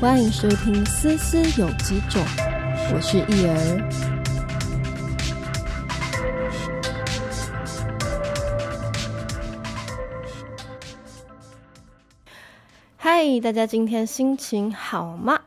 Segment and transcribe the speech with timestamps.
[0.00, 2.22] 欢迎收听《思思有几种》，
[2.94, 3.54] 我是易儿。
[12.96, 15.38] 嗨，大家今天心情好吗？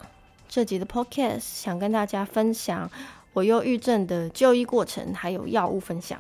[0.47, 2.91] 这集的 Podcast 想跟大家分享
[3.33, 6.19] 我忧郁症的就医过程，还有药物分享。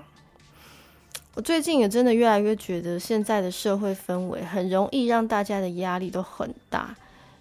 [1.35, 6.95] 我最近也真的越来越觉得，现在的社会氛围很容易让大家的压力都很大，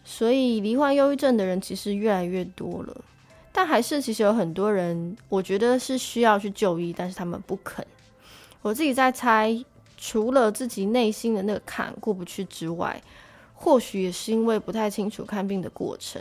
[0.05, 3.05] 所以罹患忧郁症的人其实越来越多了。
[3.52, 7.87] 但还是其实有很多人，我觉得是需要去就医，但是他们不肯。
[8.62, 9.62] 我自己在猜，
[9.98, 13.02] 除了自己内心的那个坎过不去之外，
[13.55, 16.21] 或许也是因为不太清楚看病的过程，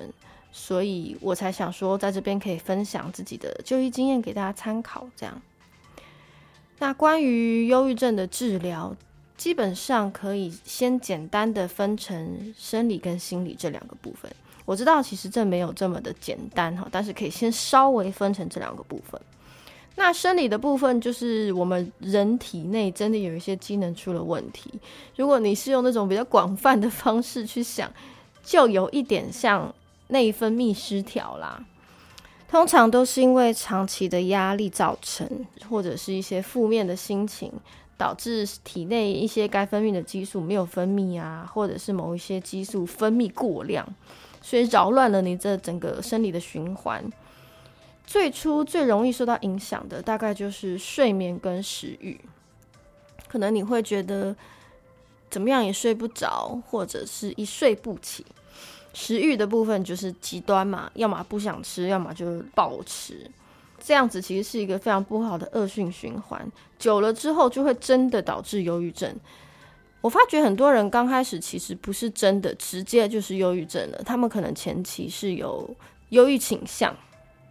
[0.52, 5.42] 所以我才想说，在这边可以分享自己的就医经验给大家参考，这样。
[6.80, 8.96] 那关于忧郁症的治疗，
[9.42, 14.32] 基本上可以先简单的分成生理跟心理这两个部分。
[14.66, 19.20] 我知道其实这没有这么的简单哈，但是可以先稍微分成这两个部分。
[19.96, 24.72] 那生理的部分就是我们人体内真的有一些机能出了问题。
[25.16, 27.92] 如果你是用那种比较广泛的方式去想，
[28.44, 29.74] 就有一点像
[30.10, 31.66] 内分泌失调啦。
[32.48, 35.28] 通常都是因为长期的压力造成，
[35.68, 37.52] 或者是一些负面的心情，
[38.02, 43.88] 导致体内一些该分泌的激素没有分泌啊，或者是某一些激素分泌过量，
[44.42, 47.08] 所以扰乱了你这整个生理的循环。
[48.04, 52.20] 最初最容易受到影响的，大概就是睡眠跟食欲，
[53.28, 54.36] 可能你会觉得
[55.30, 58.26] 怎么样也睡不着，或者是一睡不起。
[58.96, 63.30] 食欲的部分就是极端嘛，要么不想吃，要么就是暴吃，
[63.84, 66.50] 这样子其实是一个非常不好的恶性循环。
[66.78, 69.14] 久了之后，就会真的导致忧郁症。
[70.00, 75.70] 我发觉很多人刚开始其实不是真的直接就是忧郁症了，他们可能前期是有
[76.10, 76.96] 忧郁倾向，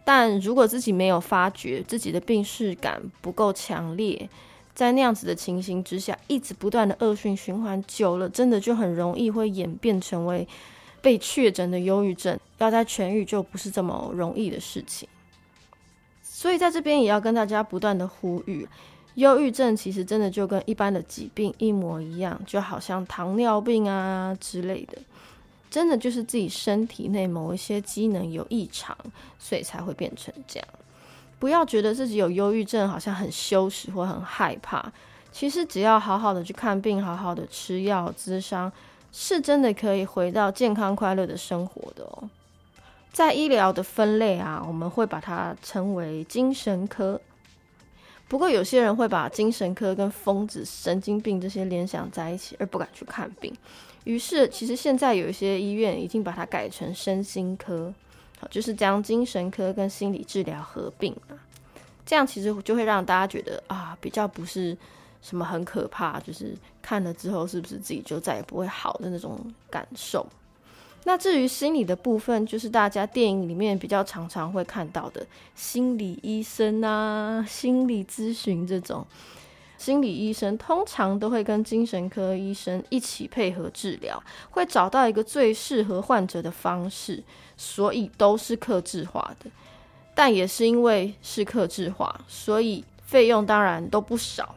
[0.05, 4.29] 但如果自己没有发觉自己的病视感不够强烈，
[4.73, 10.47] 在那样子的情形之下，一直不断的恶性循环久了，真的就很容易会演变成为。
[11.03, 15.09] 被确诊的忧郁症要在痊愈就不是这么容易的事情，
[16.41, 18.67] 所以在这边也要跟大家不断的呼吁，
[19.13, 24.97] 忧郁症其实真的就跟一般的疾病一模一样，就好像糖尿病啊之类的，
[25.69, 28.97] 真的就是自己身体内某一些机能有异常，
[29.37, 30.67] 所以才会变成这样。
[31.37, 34.91] 不要觉得自己有忧郁症好像很羞耻或很害怕，
[35.31, 38.73] 其实只要好好的去看病，好好的吃药、咨商。
[39.11, 42.27] 是真的可以回到健康快乐的生活的哦。
[43.11, 47.19] 在医疗的分类啊，我们会把它称为精神科。
[48.27, 53.53] 不过有些人会把精神科跟疯子、神经病这些联想在一起，而不敢去看病。
[54.05, 57.93] 于是，其实现在有一些医院已经把它改成身心科，
[58.39, 61.15] 好，就是将精神科跟心理治疗合并。
[62.05, 64.77] 这样其实就会让大家觉得啊，比较不是。
[65.23, 66.19] 什么很可怕？
[66.21, 69.39] 就是看了之后，是不是自己就再也不会好的那种
[69.69, 70.25] 感受？
[71.03, 75.25] 那至于心理的部分，就是大家电影里面比较常常会看到的
[75.55, 79.05] 心理医生啊、心理咨询这种。
[79.77, 87.23] 心理医生通常都会跟精神科医生一起配合治疗，会找到一个最适合患者的方式，
[87.57, 89.49] 所以都是克制化的。
[90.13, 94.53] 但也是因为是克制化，所以费用当然都不少。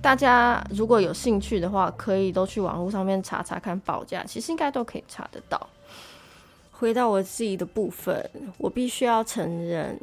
[0.00, 5.68] 大家如果有兴趣的话，可以都去网络上面查查看报价，其实应该都可以查得到。
[6.70, 9.98] 回到我自己的部分，我必须要承认，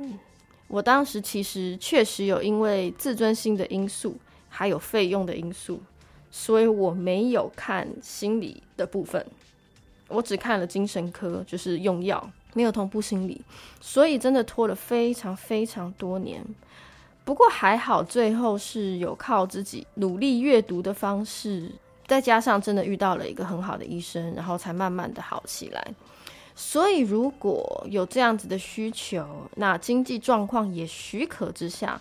[0.68, 4.18] 我当时其实确实有因为自尊心的因素，
[4.50, 5.82] 还有费用的因素，
[6.30, 9.26] 所以我没有看心理的部分，
[10.10, 13.42] 我只看了精神科，就是用药，没有同步心理，
[13.80, 16.44] 所以真的拖了非常非常多年。
[17.25, 21.69] 不过还好，最后是有靠自己努力阅读的方式，
[22.06, 25.84] 再加上真的遇到了一个很好的医生，然后才慢慢的好起来。
[26.55, 32.00] 所以如果有这样子的需求，那经济状况也许可之下，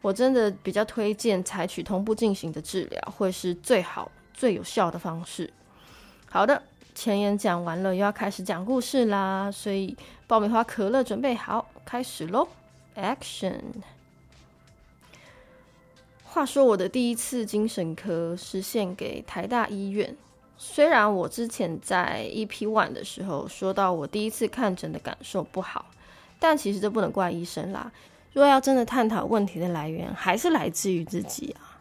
[0.00, 5.52] 我真的比较推荐采取同步进行的治疗，会是最好最有效的方式。
[6.28, 6.60] 好的，
[6.94, 9.94] 前言讲完了，又要开始讲故事啦，所以
[10.26, 12.48] 爆米花、可乐准备好，开始喽
[12.96, 13.60] ，Action！
[16.34, 20.16] 话说我的第一次精神科是献给台大医院。
[20.58, 25.86] 虽然我之前在 EP One 的时候说到我第一次看诊的感受不好，
[26.40, 27.92] 但其实这不能怪医生啦。
[28.32, 31.78] 若要真的探讨问题的来源，还是来自于自己啊。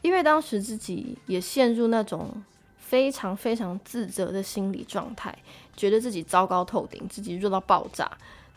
[0.00, 2.42] 因为当时自己也陷入那种
[2.78, 5.36] 非常非常自责的心理状态，
[5.76, 8.10] 觉得自己糟糕透顶，自己弱到爆炸，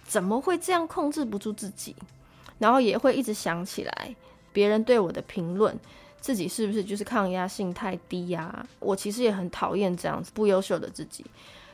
[0.06, 1.94] 怎么会这样控制不住自己？
[2.58, 4.16] 然后也会一直想起来
[4.54, 5.78] 别人对我的评论，
[6.22, 8.66] 自己是不是就是抗压性太低呀？
[8.80, 11.26] 我其实也很讨厌这样子不优秀的自己，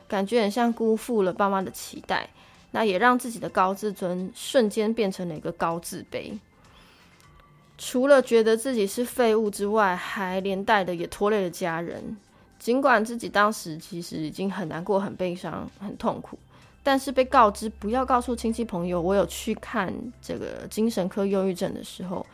[0.08, 2.28] 感觉很像辜负了爸妈的期待，
[2.72, 6.36] 那也让自己的高自尊瞬间变成了一个高自卑。
[7.78, 12.16] 除了觉得自己是废物之外，还连带的也拖累了家人。
[12.58, 16.38] 尽管自己当时其实已经很难过、很悲伤、很痛苦，
[16.82, 19.90] 但是被告知不要告诉亲戚朋友我有去看
[20.20, 22.26] 这个精神科忧郁症的时候，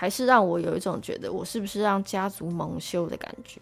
[0.00, 3.60] 还是让我有一种觉得我是不是让家族蒙羞的感觉。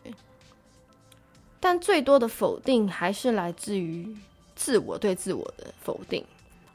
[1.58, 4.16] 但最多的否定还是来自于
[4.54, 6.24] 自我对自我的否定。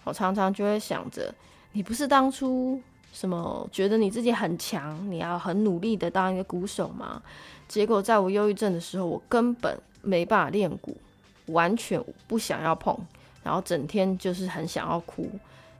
[0.04, 1.34] 我常常就会想着，
[1.72, 2.82] 你不是当初。
[3.14, 7.22] 什么觉得你自己很强，你要很努力的当一个鼓手吗？
[7.68, 10.98] 结果在我忧郁症的时候，我根本没办法练鼓，
[11.46, 12.98] 完全不想要碰，
[13.44, 15.30] 然后整天就是很想要哭，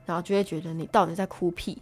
[0.06, 1.76] 然后就会觉得你到底在哭屁？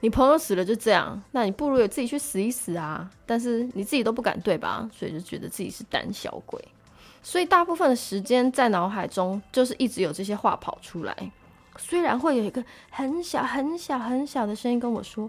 [0.00, 3.08] 你朋友死了就这样，那你不如也自己去死一死啊！
[3.26, 4.88] 但是你自己都不敢对吧？
[4.92, 6.58] 所以就觉得自己是胆小鬼，
[7.22, 11.14] 所以大部分的时间在脑海中就是一直有这些话跑出来。
[11.78, 15.28] 虽然会有一个很小很小很小的声音跟我说：“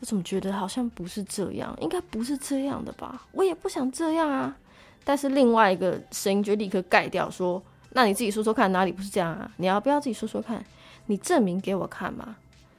[0.00, 1.76] 我怎么觉得好像不是这样？
[1.80, 3.26] 应该不是这样的吧？
[3.32, 4.56] 我也不想这样啊。”
[5.02, 7.60] 但是另外一个声音就立刻盖掉说
[7.90, 9.50] ：“那你自己说说看，哪里不是这样啊？
[9.56, 10.64] 你要不要自己说说看？
[11.06, 12.36] 你证明给我看嘛？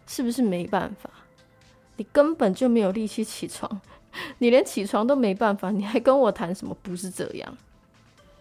[0.07, 1.09] 是不是没办法？
[1.97, 3.81] 你根本就没有力气起床，
[4.39, 7.57] 你连起床都没办法，你还跟我谈什么不是这样？”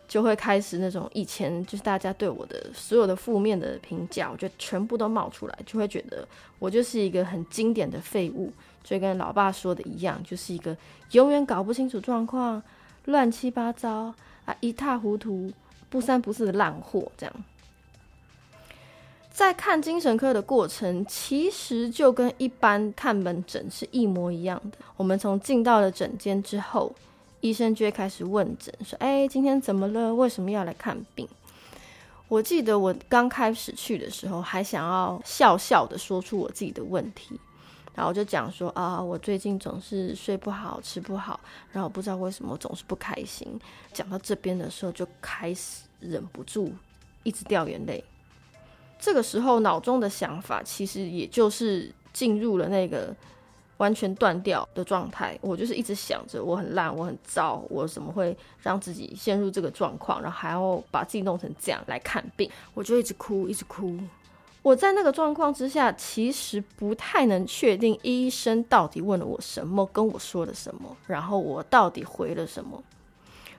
[0.09, 6.27] 就会开始那种以前就是大家对我的所有的负面的评价，我就全部都冒出来，就会觉得
[6.59, 8.53] 我就是一个很经典的废物，
[8.83, 10.77] 就跟老爸说的一样，就是一个
[11.13, 12.61] 永远搞不清楚状况、
[13.05, 14.13] 乱七八糟
[14.47, 15.53] 啊、一塌糊涂、
[15.89, 17.13] 不三不四的烂货。
[17.17, 17.45] 这样，
[19.41, 24.77] 在看精神科的过程，其实就跟一般看门诊是一模一样的。
[24.99, 26.95] 我们从进到了诊间之后。
[27.41, 30.15] 医生就会开始问诊，说：“哎，今天怎么了？
[30.15, 31.27] 为什么要来看病？”
[32.29, 37.41] 我记得我刚开始去的时候，还想要笑笑的说出我自己的问题，
[37.95, 41.41] 然后就讲说：“啊，我最近总是睡不好，吃不好，
[41.73, 43.59] 然后不知道为什么总是不开心。”
[43.95, 46.71] 讲到这边的时候，就开始忍不住
[47.23, 48.05] 一直掉眼泪。
[49.01, 53.15] 这个时候，脑中的想法其实也就是进入了那个。
[53.81, 63.99] 完全断掉的状态，我就是一直想着我很烂，我很糟，我怎么会让自己陷入这个状况，然后还要把自己弄成这样来看病，我就一直哭，一直哭。
[64.61, 72.83] 我在那个状况之下，其实不太能确定医生到底问了我什么，跟我说了什么，然后我到底回了什么。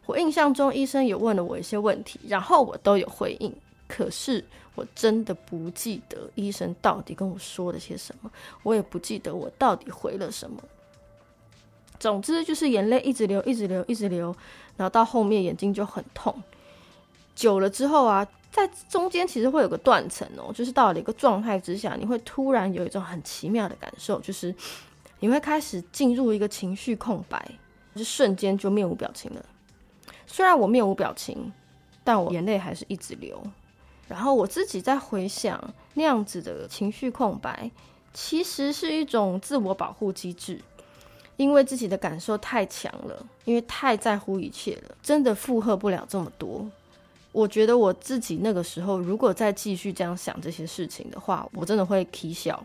[0.05, 3.51] 我印象中医生也问了我一些问题，然后我都有回应，
[3.91, 4.45] 可是。
[4.73, 8.31] 我真的不记得医生到底跟我说了些什么，
[8.63, 10.63] 我也不记得我到底回了什么。
[11.99, 14.33] 总之就是眼泪一直流，一直流，一直流，
[14.77, 16.33] 然后到后面眼睛就很痛。
[17.35, 24.55] 久了之后啊，在中间其实会有个断层哦，就是到了一个状态之下，你会突然有一种很奇妙的感受，就是
[25.19, 27.45] 你会开始进入一个情绪空白，
[27.93, 29.45] 就瞬间就面无表情了。
[30.25, 31.51] 虽然我面无表情，
[32.05, 33.43] 但我眼泪还是一直流。
[34.11, 37.71] 然后我自己在回想那样子的情绪空白，
[38.13, 40.59] 其实是一种自我保护机制，
[41.37, 46.69] 因为自己的感受太强了，因为太在乎一切了，真的负荷不了这么多。
[47.31, 52.61] 我觉得我自己那个时候如果再继续这样想这些事情的话，我真的会啼笑，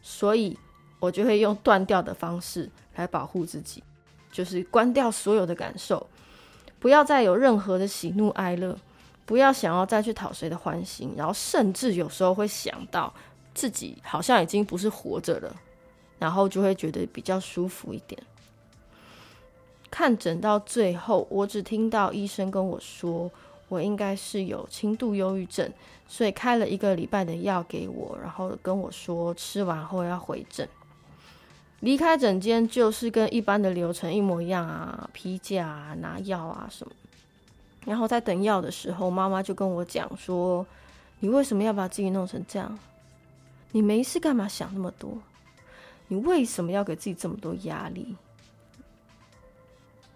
[0.00, 0.56] 所以
[1.00, 3.82] 我就会用断掉的方式来保护自己，
[4.30, 6.06] 就是关掉所有的感受，
[6.78, 8.78] 不要再有任何的喜怒哀乐。
[9.26, 13.12] 不要想要再去讨谁的欢心，然后甚至有时候会想到
[13.54, 15.56] 自己好像已经不是活着了，
[16.18, 18.20] 然后就会觉得比较舒服一点。
[19.90, 23.30] 看诊到最后，我只听到医生跟我说，
[23.68, 25.72] 我应该是有轻度忧郁症，
[26.08, 30.68] 所以开了一个礼拜的药给我，然后跟我说吃完后要回诊。
[31.80, 36.92] 离开诊间就是跟一般的流程一模一样啊，批假、拿药啊什么。
[37.84, 40.66] 然后在等药的时候，妈妈就跟我讲说
[41.20, 42.78] ：“你为什么要把自己弄成这样？
[43.72, 45.18] 你没事干嘛想那么多？
[46.08, 48.16] 你为什么要给自己这么多压力？”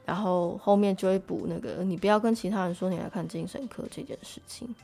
[0.07, 4.75] 然后后面就会补那个：“你不要跟其他人说你来看精神科这件事情。”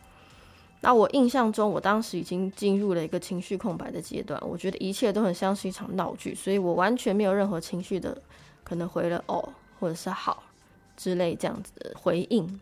[0.83, 8.21] 那我印象中，我当时已经进入了一个情绪空白的阶段，我觉得一切都很像是一场闹剧，所以我完全没有任何情绪的，
[8.63, 9.49] 可能回了“哦”
[9.81, 10.43] 或者是“好”。
[10.97, 12.61] 之类这样子的回应。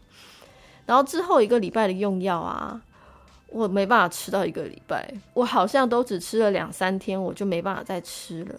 [0.87, 2.81] 然后之后一个礼拜的用药啊，
[3.49, 8.55] 我没办法吃到一个礼拜，我好像都只吃了两三天，我就没办法再吃了。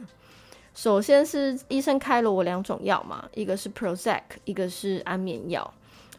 [0.74, 5.72] 首先是医生开了我两种药嘛，一个是 Prozac，一个是安眠药。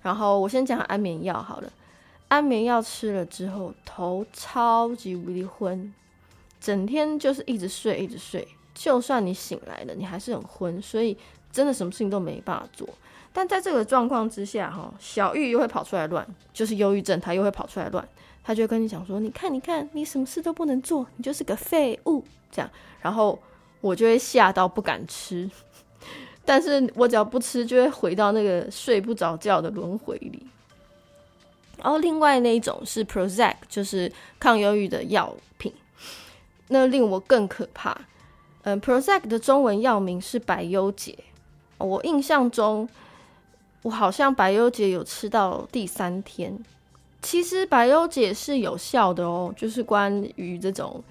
[0.03, 1.73] 然后我先讲安眠药好了，
[2.29, 5.93] 安眠药吃了之后头超级无敌昏，
[6.61, 11.17] 整天就是一直睡一直睡，就算你醒来了，你还是很昏，所以
[11.51, 12.87] 真的什么事情都没办法做。
[13.37, 18.09] 但在这个状况之下，哈，小玉又会跑出来乱，就是忧郁症，他又会跑出来乱，
[18.45, 23.37] 他就跟你讲说：“你看，你看，你什么事都不能做，你就是个废物。”这样，然后
[23.81, 25.50] 我就会吓到不敢吃，
[26.47, 30.47] 但是我只要不吃，就会回到那个睡不着觉的轮回里。
[31.79, 35.75] 然后另外那一种是 Prozac，就是抗忧郁的药品，
[36.69, 38.00] 那令我更可怕。
[38.62, 41.19] 嗯，Prozac 的中文药名是百忧解，
[41.79, 42.88] 我印象中。
[43.85, 46.59] 我好像百忧解有吃到第三天，
[47.21, 51.05] 其实百忧解是有效的哦，就是关于这种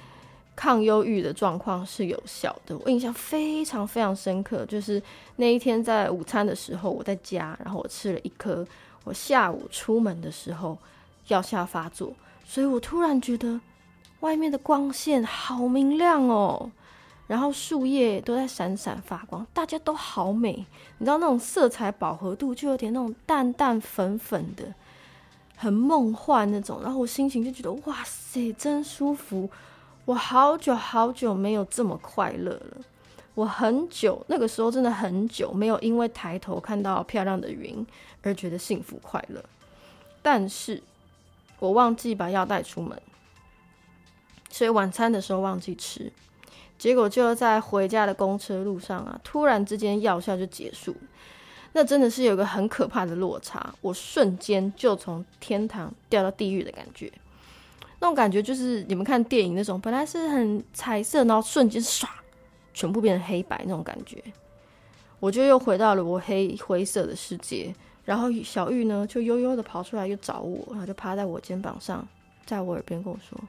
[0.55, 2.75] 抗忧郁的状况是有效的。
[2.79, 4.99] 我印象非常非常深刻，就是
[5.35, 8.65] 那一天在午餐的时候我在家，然后我吃了一颗，
[9.03, 10.75] 我下午出门的时候
[11.27, 12.11] 药效发作，
[12.43, 13.61] 所以我突然觉得
[14.21, 16.71] 外面的光线好明亮哦。
[17.25, 20.65] 然后树叶都在闪闪发光，大家都好美，
[20.97, 24.73] 你知道那种色彩饱和度就有点那种淡淡粉粉的，
[25.55, 26.81] 很梦幻那种。
[26.83, 29.49] 然后我心情就觉得哇塞，真舒服！
[30.05, 32.77] 我好久好久没有这么快乐了。
[33.35, 37.83] 我很久那个时候真的很久没有因为抬头看到漂亮的云
[38.21, 39.43] 而觉得幸福快乐。
[40.21, 40.83] 但是
[41.57, 43.01] 我忘记把药带出门，
[44.49, 46.11] 所以晚餐的时候忘记吃。
[46.83, 50.93] 结果就在回家的公车路上啊，突然之间药效就结束，
[51.71, 57.09] 那真的是有个很可怕的落差，我瞬间就从天堂掉到地狱的感觉。
[58.01, 62.05] 那种感觉就是你们看电影那种，本来是很彩色，然后瞬间唰，
[62.73, 64.21] 全部变成黑白那种感觉。
[65.21, 67.73] 我就又回到了我黑灰色的世界，
[68.03, 72.05] 然后小玉呢就悠悠的跑出来又找我，然后就趴在我肩膀上，
[72.45, 73.39] 在我耳边跟我说：“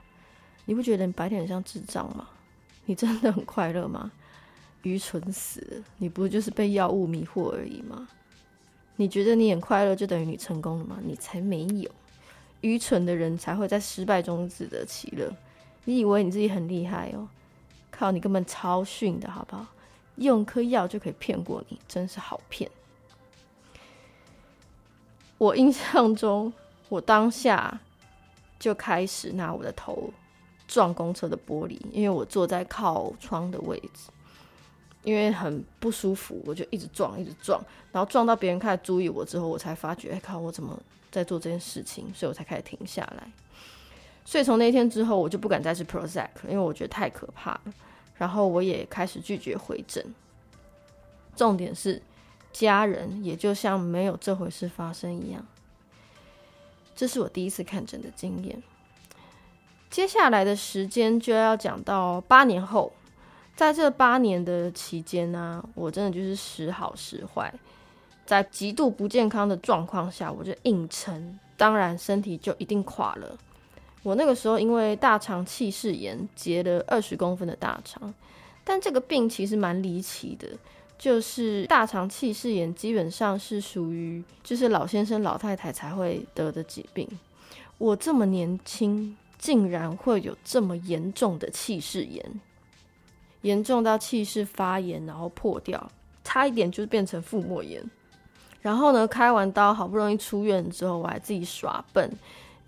[0.67, 2.29] 你不觉得你白天很像智障吗？”
[2.87, 4.11] 你真的很快乐吗？
[4.83, 5.85] 愚蠢死了！
[5.99, 8.07] 你不就是被药物迷惑而已吗？
[8.97, 10.99] 你觉得你很快乐就等于你成功了吗？
[11.03, 11.91] 你才没有！
[12.61, 15.33] 愚蠢的人才会在失败中自得其乐。
[15.85, 17.29] 你以为你自己很厉害哦？
[17.91, 19.67] 靠，你根本超逊的好不好？
[20.17, 22.71] 用颗药就可以骗过你，真是好骗！
[25.39, 26.53] 我印象中，
[26.89, 27.81] 我当下
[28.59, 30.13] 就开始拿我的头。
[30.67, 34.11] 撞公车的玻璃，因为我坐在靠窗的位置，
[35.03, 40.81] 因为很不舒服，我就一直撞，一直撞，然后撞到别人开始注意我之后，我才发觉，哎靠，我怎么
[41.11, 42.13] 在做这件事情？
[42.15, 43.31] 所以我才开始停下来。
[44.25, 47.75] 所以从那天之后，我就不敢再吃 Prozac，因为我觉得太可怕了。
[48.17, 50.15] 然后我也开始拒绝回诊。
[51.37, 52.01] 重点是，
[52.53, 55.45] 家人也就像没有这回事发生一样。
[56.97, 58.63] 这是我第一次看诊的经验。
[59.95, 62.93] 接下来的时间就要讲到八年后，
[63.55, 67.55] 在这八年的期间呢，我真的就是时好时坏，
[68.27, 73.39] 在极度不健康的状况下，我就硬撑，当然身体就一定垮了。
[74.03, 78.13] 我那个时候因为大肠气室炎结了二十公分的大肠，
[78.65, 80.49] 但这个病其实蛮离奇的，
[80.99, 87.09] 就是大肠气室炎基本上是属于就是老先生老太太才会得的疾病，
[87.79, 89.17] 我这么年轻。
[89.45, 92.41] 竟然会有这么严重的气室炎，
[93.43, 95.91] 严重到气室发炎，然后破掉，
[96.25, 97.85] 差一点就变成腹膜炎。
[98.63, 102.11] 然后呢，开完刀好不容易出院之后，我还自己耍笨，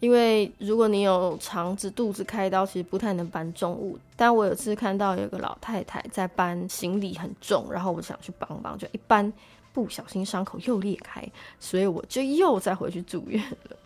[0.00, 3.98] 因为如果你有肠子、肚子开刀，其实不太能搬重物。
[4.14, 9.32] 但我有次看到有个老太太在搬行李很重，然后我想去帮帮，就一搬
[9.72, 11.26] 不小心伤口又裂开，
[11.58, 13.76] 所以我就又再回去住院了。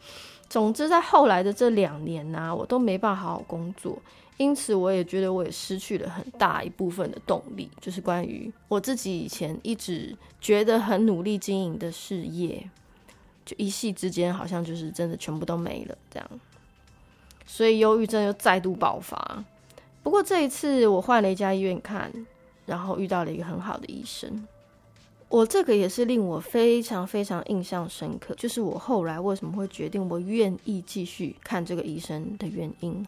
[0.50, 3.96] 总之，在后来的这两年呢，我都没办法好好工作，
[4.36, 12.68] 因此我也觉得我也失去了很大一部分的动力，就是关于我自己以前一直觉得很努力经营的事业，
[13.46, 16.28] 就一夕之间好像就是真的全部都没了这样，
[17.46, 19.44] 所以忧郁症又再度爆发。
[20.02, 22.10] 不过这一次我换了一家医院看，
[22.66, 24.44] 然后遇到了一个很好的医生。
[25.30, 33.06] 我这个也是令我非常非常印象深刻，就是我后来为什么会决定我愿意继续看这个医生的原因。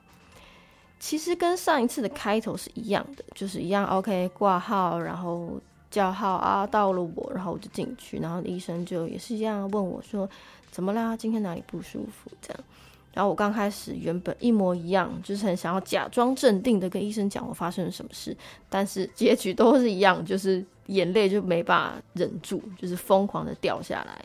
[1.01, 5.61] 其实跟上一次的开头是一样的，就是一样 OK 挂号，然后
[5.91, 10.31] 叫号啊，到了我，然后我就进去，然后医生就也是一样问我说
[10.71, 11.17] ：“怎么啦？
[11.17, 12.65] 今天哪里不舒服？”这样。
[13.13, 18.37] 然后我刚开始原本一模一样，就是很想要假装镇定的跟医生讲我发生了什么事，
[18.71, 24.25] 但是结局都是一样，就是眼泪就没办法忍住，就是疯狂的掉下来。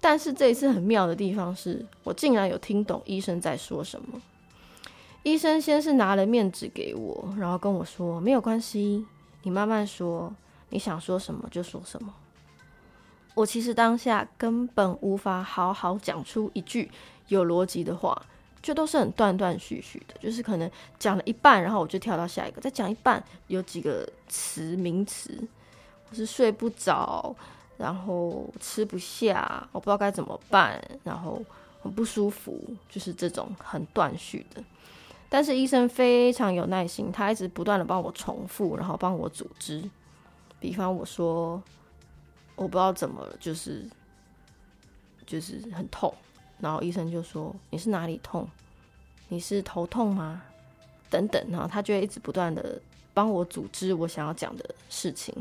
[0.00, 4.20] 但是这一次很妙的地方是我竟然有听懂医生在说什么。
[5.24, 9.04] 医生先是拿了面纸给我，然后跟我说：“没有关系，
[9.42, 10.32] 你慢慢说，
[10.70, 12.14] 你想说什么就说什么。”
[13.34, 16.90] 我其实当下根本无法好好讲出一句
[17.28, 18.20] 有逻辑的话，
[18.60, 25.38] 就都是很断断续续的，就是可能讲了一半，然后我就跳到下一个，再讲一半，有几个词名词，
[26.10, 27.34] 我是睡不着。
[27.78, 31.40] 然后吃不下，我不知道该怎么办，然后
[31.80, 34.60] 很不舒服，就是这种很断续的。
[35.28, 39.88] 但是医生非常有耐心，他一直不断的帮我重复，然后帮我组织。
[40.58, 41.62] 比方我说
[42.56, 43.88] 我不知道怎么了，就是
[45.24, 46.12] 就是很痛，
[46.60, 48.48] 然后医生就说你是哪里痛？
[49.28, 50.42] 你是头痛吗？
[51.10, 52.80] 等等，然后他就会一直不断的
[53.14, 55.34] 帮我组织我想要讲的事情，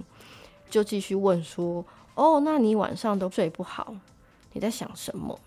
[0.70, 1.84] 就继续问说。
[2.16, 3.94] 哦，那你晚上都睡不好？
[4.54, 5.40] 你在想什么？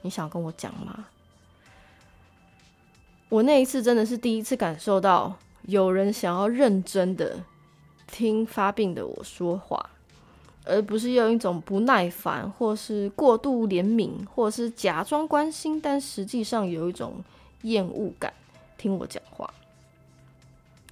[0.00, 1.04] 你想跟我讲吗？
[3.28, 7.38] 我那一次真的是第一次感受到有人想要认真的
[8.06, 9.90] 听发病的我说话，
[10.70, 17.14] 而不是用一种不耐烦，或是过度怜悯，或是假装关心，但实际上有一种
[17.62, 18.32] 厌恶感
[18.78, 19.52] 听我讲话。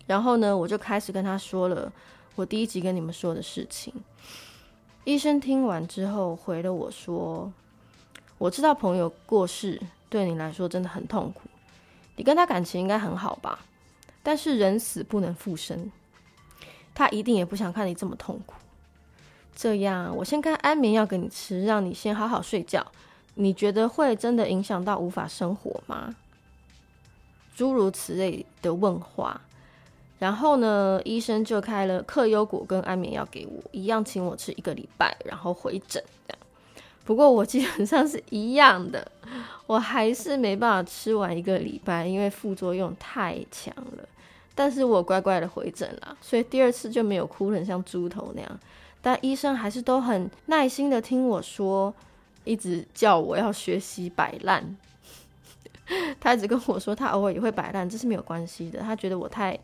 [0.07, 1.93] 然后呢，我就开始跟他说了
[2.35, 3.95] 我第一集跟你们说的事情。
[5.05, 7.53] 医生听完之后回了我说
[8.37, 9.81] ：“我知道朋友过世
[10.11, 11.43] 对你来说真的很痛苦，
[12.17, 13.61] 你跟他感情应该很好吧？
[14.23, 15.91] 但是人死不能复生，
[16.95, 18.55] 他一定也不想看你这么痛苦。
[19.61, 22.87] 这样，我先开安眠药给你吃，让你先好好睡觉。
[23.35, 26.15] 你觉得会真的影响到无法生活吗？”
[27.57, 29.41] 诸如此类的问话。
[30.21, 36.39] 然后呢，医生就开了克优果跟安眠药给我，一样请我吃一个礼拜，然后回诊这样。
[37.05, 39.11] 不过我基本上是一样的，
[39.67, 44.09] 我还是没办法吃完一个礼拜，因为副作用太强了。
[44.55, 48.61] 但是我乖乖的回诊了，所以第二次就没有哭成像猪头那样。
[49.09, 51.95] 但医生还是都很耐心的听我说，
[52.45, 54.77] 一直叫我要学习摆烂。
[56.21, 58.81] 他一直跟我说，他偶尔也会摆烂，这是没有关系的。
[58.81, 59.59] 他觉得我太。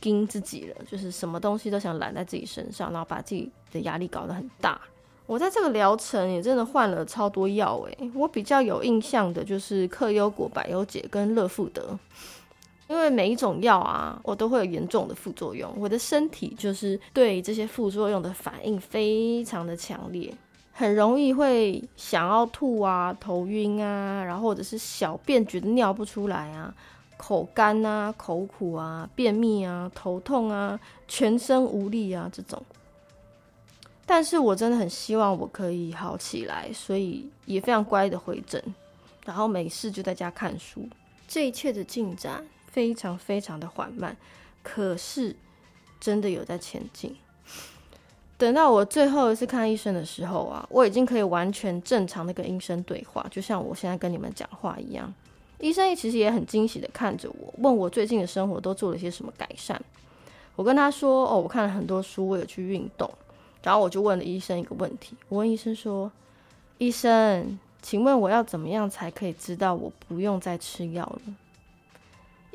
[0.00, 4.78] 盯自己了，就是什么东西都想揽在自己身上，然后把自己的压力搞得很大。
[5.24, 11.98] 我在这个疗程也真的换了超多药诶，我比较有印象的就是克优果、百优解跟乐富德，
[12.88, 15.72] 因为每一种药啊，我都会有严重的副作用。
[15.76, 20.32] 我的身体就是对这些副作用的反应非常的强烈，
[20.72, 26.74] 很容易会想要吐啊、头晕啊，然后或者是小便觉得尿不出来啊。
[27.16, 32.60] 口干啊，口苦啊，便秘啊，头痛啊，全身无力啊，这种。
[34.04, 38.62] 但是我真的很希望我可以好起来，所以也非常乖的回诊，
[39.24, 40.86] 然后没事就在家看书。
[41.26, 42.44] 这一切的进展
[42.74, 44.16] 非常非常的缓慢，
[44.60, 45.36] 可是
[46.00, 47.14] 真的有在前进。
[48.36, 55.14] 等到我最后一次看医生的时候啊，我已经可以完全正常的跟医生对话，就像我现在跟你们讲话一样。
[55.60, 59.80] 医生其实也很惊喜的看着我，问我最近的生活都做了些什么改善。
[60.56, 63.08] 我跟他说：“哦，我看了很多书，我有去运动。”
[63.62, 66.10] 然后我就问了医生一个问题，我问医生说
[66.78, 71.34] ：“医生，请问我要怎么样才可以知道我不用再吃药了？”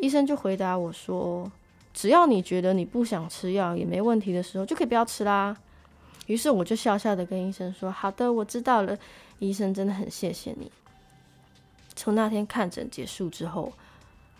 [0.01, 1.51] 医生就回答我说
[1.93, 5.55] ：“只要你觉得你不想吃药也没问题的时候，就可以不要吃啦。”
[6.27, 8.97] 于是我就笑笑的跟医生说：“好的，我知道了。”
[9.39, 10.71] 医生真的很谢谢你。
[11.95, 13.71] 从那天看诊结束之后，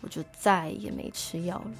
[0.00, 1.70] 我就再也没吃药了。